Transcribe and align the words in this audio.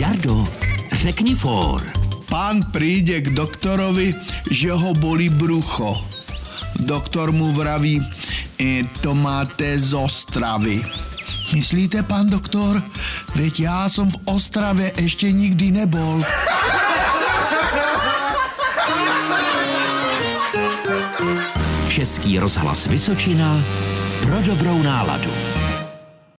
Jardo, 0.00 0.44
řekni 0.92 1.34
for. 1.34 1.84
Pán 2.32 2.72
príde 2.72 3.20
k 3.20 3.36
doktorovi, 3.36 4.16
že 4.48 4.72
ho 4.72 4.96
bolí 4.96 5.28
brucho. 5.28 5.92
Doktor 6.88 7.36
mu 7.36 7.52
vraví, 7.52 8.00
e, 8.56 8.88
to 9.04 9.12
máte 9.12 9.76
z 9.76 9.92
Ostravy. 9.92 10.80
Myslíte, 11.52 12.02
pán 12.02 12.32
doktor? 12.32 12.82
Veď 13.34 13.60
já 13.60 13.88
jsem 13.88 14.10
v 14.10 14.16
Ostravě 14.24 14.92
ještě 14.96 15.32
nikdy 15.32 15.70
nebol. 15.70 16.24
Český 21.88 22.38
rozhlas 22.38 22.86
Vysočina 22.86 23.60
pro 24.24 24.42
dobrou 24.42 24.82
náladu. 24.82 25.59